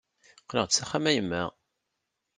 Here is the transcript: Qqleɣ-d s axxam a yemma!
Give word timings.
Qqleɣ-d 0.43 0.71
s 0.73 0.79
axxam 0.83 1.05
a 1.09 1.11
yemma! 1.15 1.43